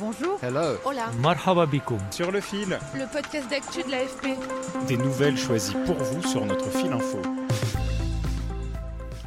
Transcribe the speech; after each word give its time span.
Bonjour. 0.00 0.38
Hello. 0.40 0.76
Hola. 0.84 1.06
Marhaba 1.20 1.66
bikoum. 1.66 1.98
Sur 2.12 2.30
le 2.30 2.40
fil. 2.40 2.78
Le 2.94 3.12
podcast 3.12 3.50
d'actu 3.50 3.82
de 3.82 3.90
l'AFP. 3.90 4.28
Des 4.86 4.96
nouvelles 4.96 5.36
choisies 5.36 5.74
pour 5.86 5.96
vous 5.96 6.22
sur 6.22 6.46
notre 6.46 6.70
fil 6.70 6.92
info. 6.92 7.18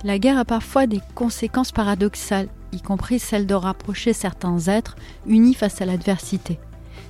La 0.05 0.17
guerre 0.17 0.37
a 0.37 0.46
parfois 0.46 0.87
des 0.87 1.01
conséquences 1.13 1.73
paradoxales, 1.73 2.47
y 2.71 2.79
compris 2.79 3.19
celle 3.19 3.47
de 3.47 3.53
rapprocher 3.53 4.13
certains 4.13 4.60
êtres 4.67 4.96
unis 5.26 5.55
face 5.55 5.81
à 5.81 5.85
l'adversité. 5.85 6.57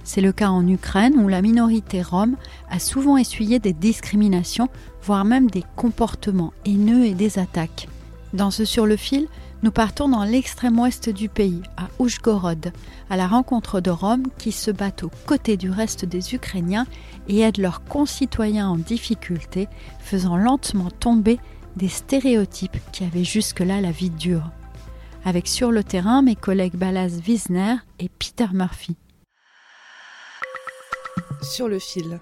C'est 0.04 0.22
le 0.22 0.32
cas 0.32 0.50
en 0.50 0.68
Ukraine 0.68 1.20
où 1.20 1.28
la 1.28 1.44
minorité 1.44 2.02
rome 2.02 2.38
a 2.72 2.80
souvent 2.80 3.16
essuyé 3.16 3.60
des 3.60 3.74
discriminations, 3.74 4.70
voire 5.04 5.24
même 5.24 5.52
des 5.52 5.64
comportements 5.76 6.54
haineux 6.66 7.06
et 7.06 7.14
des 7.14 7.38
attaques. 7.38 7.88
Dans 8.34 8.50
ce 8.50 8.66
Sur 8.66 8.88
le 8.88 8.96
fil, 8.96 9.28
nous 9.64 9.72
partons 9.72 10.10
dans 10.10 10.24
l'extrême 10.24 10.80
ouest 10.80 11.10
du 11.10 11.30
pays, 11.30 11.62
à 11.78 11.88
Oujgorod, 12.00 12.72
à 13.10 13.18
la 13.18 13.28
rencontre 13.28 13.80
de 13.80 13.92
Roms 13.92 14.28
qui 14.38 14.52
se 14.52 14.72
battent 14.72 15.04
aux 15.04 15.12
côtés 15.28 15.58
du 15.58 15.70
reste 15.70 16.06
des 16.06 16.34
Ukrainiens 16.34 16.88
et 17.28 17.42
aident 17.42 17.60
leurs 17.60 17.84
concitoyens 17.84 18.70
en 18.70 18.78
difficulté, 18.78 19.68
faisant 20.00 20.38
lentement 20.38 20.90
tomber 20.90 21.40
des 21.76 21.90
stéréotypes 21.90 22.78
qui 22.92 23.04
avaient 23.04 23.24
jusque-là 23.24 23.82
la 23.82 23.92
vie 23.92 24.10
dure. 24.10 24.50
Avec 25.26 25.48
sur 25.48 25.72
le 25.72 25.84
terrain 25.84 26.24
mes 26.24 26.36
collègues 26.36 26.76
Balaz 26.76 27.22
Wiesner 27.28 27.76
et 28.00 28.10
Peter 28.10 28.48
Murphy. 28.54 28.96
Sur 31.44 31.68
le 31.68 31.78
fil. 31.78 32.20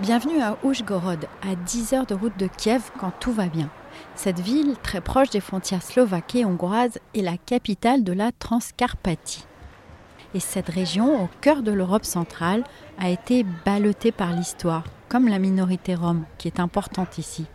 Bienvenue 0.00 0.40
à 0.40 0.56
Oujgorod, 0.62 1.26
à 1.42 1.56
10 1.56 1.92
heures 1.92 2.06
de 2.06 2.14
route 2.14 2.38
de 2.38 2.46
Kiev 2.46 2.92
quand 3.00 3.10
tout 3.18 3.32
va 3.32 3.46
bien. 3.46 3.68
Cette 4.14 4.38
ville, 4.38 4.76
très 4.80 5.00
proche 5.00 5.30
des 5.30 5.40
frontières 5.40 5.82
slovaques 5.82 6.36
et 6.36 6.44
hongroises, 6.44 7.00
est 7.16 7.22
la 7.22 7.36
capitale 7.36 8.04
de 8.04 8.12
la 8.12 8.30
Transcarpathie. 8.30 9.44
Et 10.34 10.40
cette 10.40 10.68
région, 10.68 11.24
au 11.24 11.28
cœur 11.40 11.62
de 11.62 11.72
l'Europe 11.72 12.04
centrale, 12.04 12.62
a 12.96 13.10
été 13.10 13.44
ballottée 13.66 14.12
par 14.12 14.30
l'histoire, 14.32 14.84
comme 15.08 15.26
la 15.26 15.40
minorité 15.40 15.96
rome, 15.96 16.26
qui 16.38 16.46
est 16.46 16.60
importante 16.60 17.18
ici. 17.18 17.46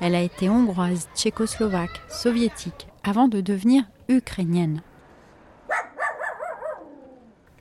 Elle 0.00 0.14
a 0.14 0.22
été 0.22 0.48
hongroise, 0.48 1.08
tchécoslovaque, 1.14 2.00
soviétique, 2.08 2.88
avant 3.02 3.28
de 3.28 3.42
devenir 3.42 3.84
ukrainienne. 4.08 4.80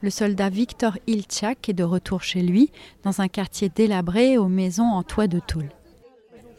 Le 0.03 0.09
soldat 0.09 0.49
Victor 0.49 0.97
Ilchak 1.07 1.69
est 1.69 1.73
de 1.73 1.85
retour 1.85 2.23
chez 2.23 2.41
lui, 2.41 2.71
dans 3.03 3.21
un 3.21 3.29
quartier 3.29 3.71
délabré 3.73 4.37
aux 4.37 4.49
maisons 4.49 4.83
en 4.83 5.01
toit 5.01 5.27
de 5.27 5.39
tôle. 5.39 5.69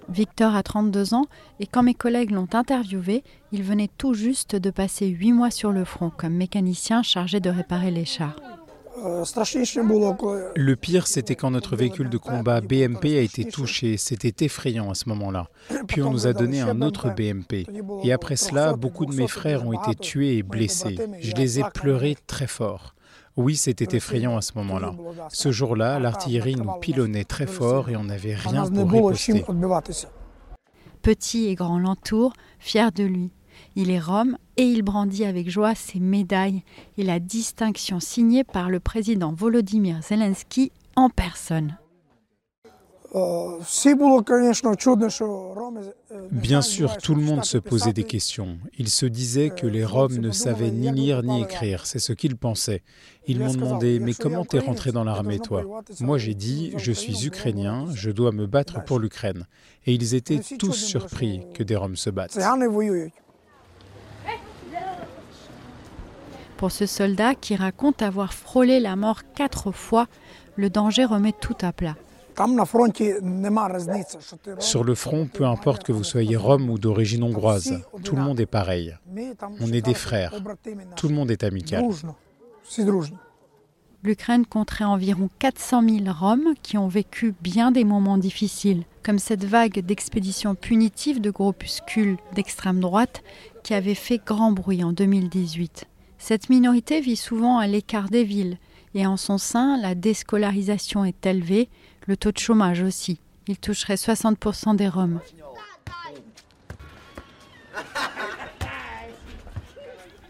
Victor 0.09 0.55
a 0.55 0.62
32 0.62 1.12
ans 1.12 1.27
et 1.61 1.67
quand 1.67 1.83
mes 1.83 1.92
collègues 1.92 2.31
l'ont 2.31 2.48
interviewé, 2.55 3.23
il 3.53 3.62
venait 3.62 3.91
tout 3.98 4.14
juste 4.14 4.56
de 4.56 4.70
passer 4.70 5.09
8 5.09 5.33
mois 5.33 5.51
sur 5.51 5.73
le 5.73 5.84
front 5.84 6.09
comme 6.09 6.33
mécanicien 6.33 7.03
chargé 7.03 7.39
de 7.39 7.51
réparer 7.51 7.91
les 7.91 8.06
chars. 8.06 8.36
Le 10.56 10.75
pire, 10.75 11.06
c'était 11.06 11.34
quand 11.34 11.51
notre 11.51 11.77
véhicule 11.77 12.08
de 12.08 12.17
combat 12.17 12.62
BMP 12.62 13.19
a 13.19 13.20
été 13.20 13.45
touché. 13.45 13.98
C'était 13.98 14.47
effrayant 14.47 14.91
à 14.91 14.95
ce 14.95 15.06
moment-là. 15.11 15.51
Puis 15.86 16.01
on 16.01 16.11
nous 16.11 16.27
a 16.27 16.33
donné 16.33 16.62
un 16.62 16.81
autre 16.81 17.11
BMP. 17.14 17.67
Et 18.05 18.12
après 18.12 18.36
cela, 18.36 18.73
beaucoup 18.73 19.05
de 19.05 19.14
mes 19.14 19.29
frères 19.29 19.67
ont 19.67 19.75
été 19.75 19.95
tués 19.97 20.39
et 20.39 20.42
blessés. 20.42 20.97
Je 21.20 21.33
les 21.33 21.61
ai 21.61 21.64
pleurés 21.75 22.17
très 22.27 22.47
fort. 22.47 22.95
Oui, 23.36 23.56
c'était 23.56 23.96
effrayant 23.96 24.36
à 24.36 24.42
ce 24.42 24.52
moment-là. 24.56 24.94
Ce 25.30 25.50
jour-là, 25.50 25.98
l'artillerie 25.98 26.54
nous 26.54 26.72
pilonnait 26.80 27.24
très 27.24 27.46
fort 27.46 27.88
et 27.88 27.96
on 27.96 28.04
n'avait 28.04 28.34
rien 28.34 28.70
pour 28.70 28.90
riposter. 28.90 29.44
Petit 31.02 31.46
et 31.46 31.55
grand 31.55 31.78
l'entoure, 31.78 32.32
fier 32.58 32.92
de 32.92 33.05
lui. 33.05 33.32
Il 33.77 33.90
est 33.90 34.00
rome 34.00 34.38
et 34.56 34.64
il 34.64 34.82
brandit 34.82 35.24
avec 35.24 35.50
joie 35.50 35.74
ses 35.74 36.00
médailles 36.00 36.62
et 36.96 37.02
la 37.02 37.18
distinction 37.18 38.00
signée 38.00 38.44
par 38.44 38.70
le 38.70 38.80
président 38.80 39.33
Volodymyr 39.33 40.00
Zelensky 40.02 40.73
en 40.96 41.11
personne. 41.11 41.77
Bien 46.33 46.63
sûr, 46.63 46.97
tout 46.97 47.14
le 47.14 47.23
monde 47.23 47.45
se 47.45 47.58
posait 47.58 47.92
des 47.92 48.02
questions. 48.02 48.58
Ils 48.77 48.89
se 48.89 49.07
disaient 49.07 49.51
que 49.51 49.69
les 49.69 49.85
Roms 49.85 50.19
ne 50.19 50.33
savaient 50.33 50.73
ni 50.73 50.91
lire 50.91 51.23
ni 51.23 51.42
écrire, 51.42 51.86
c'est 51.86 52.01
ce 52.01 52.13
qu'ils 52.13 52.36
pensaient. 52.36 52.83
Ils 53.29 53.39
m'ont 53.39 53.55
demandé 53.55 54.01
Mais 54.01 54.14
comment 54.14 54.45
t'es 54.45 54.58
rentré 54.58 54.91
dans 54.91 55.05
l'armée, 55.05 55.39
toi? 55.39 55.64
Moi, 56.01 56.19
j'ai 56.19 56.35
dit 56.35 56.74
Je 56.77 56.91
suis 56.91 57.27
ukrainien, 57.27 57.86
je 57.95 58.11
dois 58.11 58.33
me 58.33 58.47
battre 58.47 58.83
pour 58.85 58.98
l'Ukraine. 58.98 59.47
Et 59.86 59.95
ils 59.95 60.14
étaient 60.14 60.41
tous 60.58 60.73
surpris 60.73 61.42
que 61.55 61.63
des 61.63 61.77
Roms 61.77 61.97
se 61.97 62.11
battent. 62.11 62.39
Pour 66.57 66.73
ce 66.73 66.86
soldat 66.86 67.35
qui 67.35 67.55
raconte 67.55 68.03
avoir 68.03 68.33
frôlé 68.35 68.80
la 68.80 68.97
mort 68.97 69.23
quatre 69.35 69.70
fois, 69.70 70.07
le 70.57 70.70
danger 70.70 71.05
remet 71.05 71.33
tout 71.33 71.57
à 71.61 71.73
plat. 71.73 71.97
Sur 74.58 74.84
le 74.84 74.95
front, 74.95 75.27
peu 75.27 75.45
importe 75.45 75.84
que 75.84 75.92
vous 75.92 76.05
soyez 76.05 76.36
rome 76.36 76.70
ou 76.70 76.78
d'origine 76.78 77.22
hongroise, 77.22 77.80
tout 78.02 78.17
le 78.17 78.22
monde 78.22 78.40
est 78.40 78.46
pareil. 78.46 78.96
On 79.61 79.72
est 79.72 79.83
des 79.83 79.95
frères. 79.95 80.34
Tout 80.96 81.08
le 81.08 81.14
monde 81.14 81.30
est 81.30 81.44
amical. 81.44 81.84
L'Ukraine 84.02 84.44
compterait 84.44 84.84
environ 84.84 85.30
400 85.39 85.83
000 85.89 86.00
Roms 86.08 86.55
qui 86.62 86.77
ont 86.77 86.89
vécu 86.89 87.34
bien 87.40 87.70
des 87.70 87.84
moments 87.84 88.18
difficiles, 88.18 88.83
comme 89.02 89.18
cette 89.18 89.44
vague 89.44 89.80
d'expéditions 89.80 90.55
punitives 90.55 91.23
de 91.23 91.30
groupuscules 91.30 92.18
d'extrême 92.34 92.80
droite 92.80 93.23
qui 93.62 93.73
avait 93.73 93.94
fait 93.94 94.20
grand 94.23 94.52
bruit 94.52 94.84
en 94.84 94.92
2018. 94.92 95.86
Cette 96.18 96.50
minorité 96.50 97.00
vit 97.00 97.17
souvent 97.17 97.58
à 97.58 97.67
l'écart 97.67 98.11
des 98.11 98.24
villes 98.24 98.58
et 98.94 99.06
en 99.06 99.17
son 99.17 99.39
sein, 99.39 99.77
la 99.77 99.94
déscolarisation 99.94 101.05
est 101.05 101.27
élevée, 101.27 101.68
le 102.07 102.17
taux 102.17 102.33
de 102.33 102.39
chômage 102.39 102.83
aussi. 102.83 103.19
Il 103.47 103.59
toucherait 103.59 103.95
60% 103.95 104.77
des 104.77 104.89
Roms. 104.89 105.20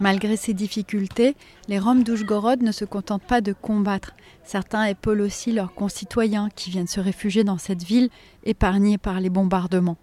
Malgré 0.00 0.36
ces 0.36 0.54
difficultés, 0.54 1.36
les 1.68 1.78
Roms 1.78 2.02
d'Oujgorod 2.02 2.62
ne 2.62 2.72
se 2.72 2.84
contentent 2.84 3.22
pas 3.22 3.40
de 3.40 3.52
combattre. 3.52 4.14
Certains 4.42 4.84
épaulent 4.84 5.20
aussi 5.20 5.52
leurs 5.52 5.72
concitoyens 5.72 6.48
qui 6.54 6.70
viennent 6.70 6.88
se 6.88 7.00
réfugier 7.00 7.44
dans 7.44 7.58
cette 7.58 7.84
ville 7.84 8.10
épargnée 8.44 8.98
par 8.98 9.20
les 9.20 9.30
bombardements. 9.30 9.96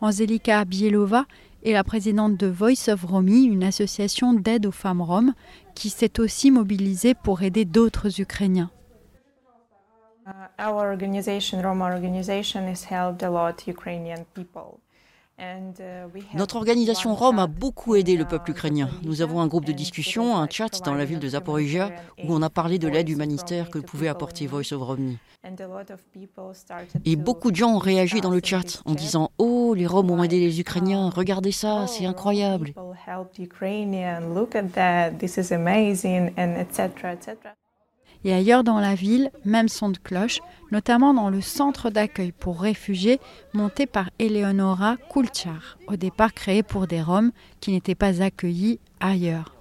Anzelika 0.00 0.64
Bielova 0.64 1.26
est 1.64 1.72
la 1.72 1.84
présidente 1.84 2.36
de 2.36 2.46
Voice 2.46 2.88
of 2.88 3.04
Romy, 3.04 3.44
une 3.44 3.64
association 3.64 4.34
d'aide 4.34 4.66
aux 4.66 4.72
femmes 4.72 5.02
roms, 5.02 5.34
qui 5.74 5.88
s'est 5.88 6.18
aussi 6.20 6.50
mobilisée 6.50 7.14
pour 7.14 7.42
aider 7.42 7.64
d'autres 7.64 8.20
Ukrainiens. 8.20 8.70
Our 10.58 10.90
organization, 10.90 11.62
Roma 11.62 11.86
organization, 11.92 12.68
has 12.68 12.84
helped 12.84 13.22
a 13.22 13.30
lot 13.30 13.66
Ukrainian 13.66 14.24
people. 14.34 14.80
Notre 16.34 16.56
organisation 16.56 17.14
Rome 17.14 17.38
a 17.38 17.46
beaucoup 17.46 17.94
aidé 17.94 18.16
le 18.16 18.26
peuple 18.26 18.50
ukrainien. 18.50 18.90
Nous 19.02 19.22
avons 19.22 19.40
un 19.40 19.46
groupe 19.46 19.64
de 19.64 19.72
discussion, 19.72 20.36
un 20.36 20.46
chat 20.48 20.82
dans 20.84 20.94
la 20.94 21.04
ville 21.04 21.18
de 21.18 21.28
Zaporizhia 21.28 21.90
où 22.24 22.34
on 22.34 22.42
a 22.42 22.50
parlé 22.50 22.78
de 22.78 22.88
l'aide 22.88 23.08
humanitaire 23.08 23.70
que 23.70 23.78
pouvait 23.78 24.08
apporter 24.08 24.46
Voice 24.46 24.72
of 24.72 24.82
Romney. 24.82 25.16
Et 27.06 27.16
beaucoup 27.16 27.50
de 27.50 27.56
gens 27.56 27.74
ont 27.74 27.78
réagi 27.78 28.20
dans 28.20 28.30
le 28.30 28.40
chat 28.44 28.82
en 28.84 28.94
disant 28.94 29.30
Oh, 29.38 29.72
les 29.74 29.86
Roms 29.86 30.10
ont 30.10 30.22
aidé 30.22 30.38
les 30.38 30.60
Ukrainiens, 30.60 31.08
regardez 31.08 31.52
ça, 31.52 31.86
c'est 31.86 32.04
incroyable. 32.04 32.74
Et 38.24 38.34
ailleurs 38.34 38.64
dans 38.64 38.80
la 38.80 38.94
ville, 38.94 39.30
même 39.44 39.68
son 39.68 39.88
de 39.88 39.98
cloche, 39.98 40.40
notamment 40.70 41.14
dans 41.14 41.30
le 41.30 41.40
centre 41.40 41.90
d'accueil 41.90 42.32
pour 42.32 42.60
réfugiés 42.60 43.18
monté 43.54 43.86
par 43.86 44.10
Eleonora 44.18 44.96
Kulchar, 45.10 45.78
au 45.88 45.96
départ 45.96 46.34
créé 46.34 46.62
pour 46.62 46.86
des 46.86 47.02
Roms 47.02 47.32
qui 47.60 47.72
n'étaient 47.72 47.94
pas 47.94 48.22
accueillis 48.22 48.78
ailleurs. 49.00 49.54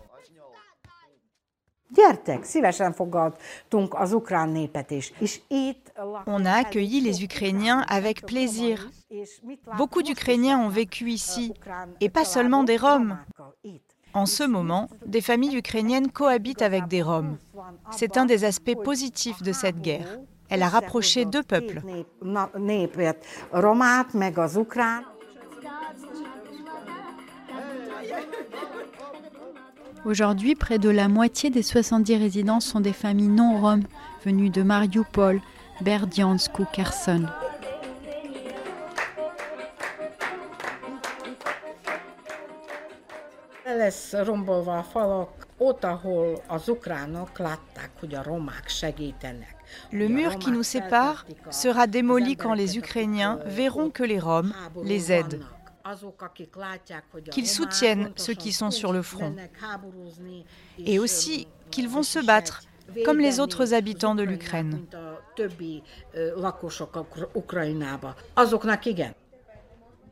On 6.28 6.46
a 6.46 6.52
accueilli 6.52 7.02
les 7.02 7.24
Ukrainiens 7.24 7.84
avec 7.90 8.26
plaisir. 8.26 8.90
Beaucoup 9.76 10.04
d'Ukrainiens 10.04 10.60
ont 10.60 10.70
vécu 10.70 11.10
ici, 11.10 11.54
et 12.00 12.10
pas 12.10 12.26
seulement 12.26 12.64
des 12.64 12.78
Roms. 12.78 13.18
En 14.14 14.26
ce 14.26 14.44
moment, 14.44 14.88
des 15.06 15.22
familles 15.22 15.58
ukrainiennes 15.58 16.12
cohabitent 16.12 16.62
avec 16.62 16.88
des 16.88 17.02
Roms. 17.02 17.38
C'est 17.92 18.18
un 18.18 18.26
des 18.26 18.44
aspects 18.44 18.76
positifs 18.84 19.42
de 19.42 19.52
cette 19.52 19.82
guerre. 19.82 20.20
Elle 20.50 20.64
a 20.64 20.70
rapproché 20.70 21.26
deux 21.26 21.44
peuples. 21.44 21.82
Aujourd'hui, 30.06 30.56
près 30.56 30.80
de 30.80 30.90
la 30.90 31.08
moitié 31.08 31.50
des 31.50 31.62
70 31.62 32.16
résidents 32.16 32.60
sont 32.60 32.80
des 32.80 32.94
familles 32.94 33.28
non 33.28 33.60
roms 33.60 33.84
venues 34.26 34.50
de 34.50 34.64
Mariupol, 34.64 35.42
Berdiansk 35.82 36.58
ou 36.60 36.66
Kherson. 36.66 37.26
Le 49.92 50.08
mur 50.08 50.40
qui 50.40 50.52
nous 50.52 50.64
sépare 50.64 51.26
sera 51.52 51.88
démoli 51.88 52.36
quand 52.36 52.54
les 52.54 52.78
Ukrainiens 52.78 53.40
verront 53.46 53.90
que 53.90 54.04
les 54.04 54.20
Roms 54.20 54.54
les 54.84 55.12
aident, 55.12 55.42
qu'ils 57.32 57.48
soutiennent 57.48 58.12
ceux 58.16 58.34
qui 58.34 58.54
sont 58.54 58.72
sur 58.72 58.94
le 58.94 59.02
front, 59.02 59.36
et 60.86 61.00
aussi 61.00 61.48
qu'ils 61.72 61.90
vont 61.90 62.04
se 62.04 62.20
battre 62.20 62.62
comme 63.06 63.20
les 63.20 63.40
autres 63.40 63.74
habitants 63.74 64.16
de 64.16 64.24
l'Ukraine. 64.24 64.86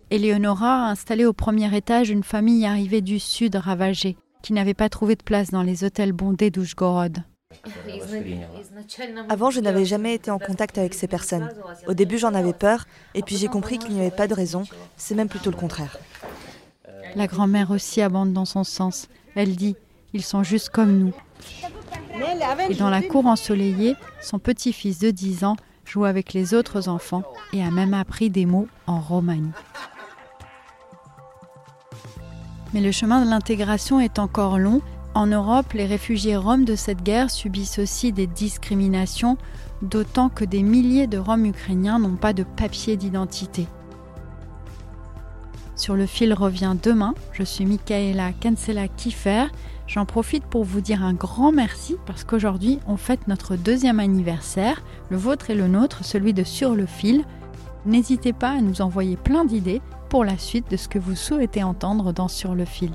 Eleonora 0.10 0.86
a 0.86 0.90
installé 0.90 1.26
au 1.26 1.34
premier 1.34 1.76
étage 1.76 2.10
une 2.10 2.24
famille 2.24 2.66
arrivée 2.66 3.02
du 3.02 3.20
sud 3.20 3.56
ravagée, 3.56 4.16
qui 4.48 4.54
n'avait 4.54 4.74
pas 4.74 4.88
trouvé 4.88 5.18
de 5.18 5.24
place 5.24 5.52
dans 5.52 5.62
les 5.62 5.84
hôtels 5.84 6.14
bondés 6.14 6.52
d'Ushgorod. 6.52 7.18
Avant, 9.28 9.52
je 9.52 9.60
n'avais 9.60 9.84
jamais 9.84 10.14
été 10.14 10.32
en 10.32 10.40
contact 10.40 10.78
avec 10.78 10.94
ces 10.94 11.10
personnes. 11.10 11.50
Au 11.86 11.94
début, 11.94 12.18
j'en 12.18 12.34
avais 12.34 12.54
peur, 12.54 12.86
et 13.14 13.24
puis 13.24 13.36
j'ai 13.36 13.50
compris 13.50 13.78
qu'il 13.78 13.92
n'y 13.92 14.00
avait 14.00 14.10
pas 14.10 14.26
de 14.26 14.34
raison, 14.34 14.64
c'est 14.96 15.16
même 15.16 15.28
plutôt 15.28 15.52
le 15.52 15.58
contraire. 15.58 15.98
La 17.16 17.28
grand-mère 17.28 17.72
aussi 17.72 18.02
abonde 18.02 18.32
dans 18.32 18.46
son 18.46 18.64
sens. 18.64 19.10
Elle 19.36 19.58
dit 19.58 19.76
Ils 20.14 20.24
sont 20.24 20.44
juste 20.44 20.70
comme 20.70 20.98
nous. 20.98 21.14
Et 22.70 22.76
dans 22.76 22.90
la 22.90 23.02
cour 23.02 23.26
ensoleillée, 23.26 23.98
son 24.22 24.40
petit-fils 24.40 25.00
de 25.00 25.12
10 25.12 25.44
ans 25.44 25.58
joue 25.84 26.06
avec 26.06 26.32
les 26.32 26.54
autres 26.54 26.88
enfants 26.88 27.24
et 27.52 27.62
a 27.62 27.70
même 27.70 27.94
appris 27.94 28.30
des 28.30 28.46
mots 28.46 28.70
en 28.86 29.02
romani. 29.02 29.52
Mais 32.74 32.82
le 32.82 32.92
chemin 32.92 33.24
de 33.24 33.30
l'intégration 33.30 34.00
est 34.00 34.20
encore 34.20 34.60
long. 34.60 34.82
En 35.14 35.28
Europe, 35.28 35.74
les 35.74 35.86
réfugiés 35.86 36.36
roms 36.36 36.66
de 36.66 36.76
cette 36.76 37.02
guerre 37.02 37.32
subissent 37.32 37.80
aussi 37.80 38.12
des 38.12 38.28
discriminations, 38.28 39.38
d'autant 39.82 40.30
que 40.30 40.46
des 40.46 40.64
milliers 40.64 41.08
de 41.08 41.18
Roms 41.18 41.46
ukrainiens 41.46 42.00
n'ont 42.00 42.18
pas 42.18 42.34
de 42.34 42.44
papier 42.44 42.98
d'identité. 42.98 43.68
Sur 45.76 45.96
le 45.96 46.08
fil 46.08 46.34
revient 46.34 46.76
demain. 46.82 47.14
Je 47.32 47.44
suis 47.44 47.66
Michaela 47.66 48.32
Kansela 48.34 48.88
Kiefer. 48.88 49.46
J'en 49.86 50.06
profite 50.06 50.44
pour 50.44 50.64
vous 50.64 50.82
dire 50.82 51.04
un 51.04 51.14
grand 51.14 51.52
merci 51.52 51.96
parce 52.06 52.24
qu'aujourd'hui 52.24 52.80
on 52.88 52.98
fête 52.98 53.28
notre 53.28 53.56
deuxième 53.56 54.00
anniversaire, 54.00 54.82
le 55.10 55.18
vôtre 55.18 55.50
et 55.50 55.56
le 55.56 55.68
nôtre, 55.68 56.04
celui 56.04 56.34
de 56.34 56.44
Sur 56.44 56.76
le 56.76 56.88
fil. 56.88 57.24
N'hésitez 57.86 58.34
pas 58.34 58.50
à 58.50 58.62
nous 58.62 58.82
envoyer 58.82 59.16
plein 59.16 59.46
d'idées 59.46 59.82
pour 60.10 60.24
la 60.24 60.38
suite 60.38 60.72
de 60.72 60.78
ce 60.78 60.88
que 60.88 61.00
vous 61.00 61.16
souhaitez 61.16 61.64
entendre 61.64 62.14
dans 62.14 62.28
Sur 62.28 62.56
le 62.56 62.66
fil. 62.66 62.92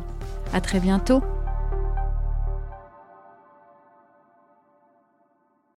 À 0.53 0.61
très 0.61 0.81
bientôt! 0.81 1.23